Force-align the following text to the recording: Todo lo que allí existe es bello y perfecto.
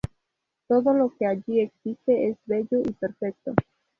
Todo 0.67 0.93
lo 0.95 1.15
que 1.15 1.27
allí 1.27 1.59
existe 1.59 2.29
es 2.29 2.35
bello 2.47 2.79
y 2.83 2.91
perfecto. 2.93 3.53